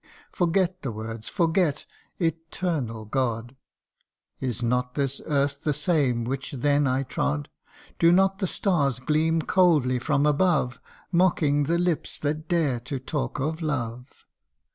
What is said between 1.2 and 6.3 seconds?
forget! Eternal God! Is not this earth the same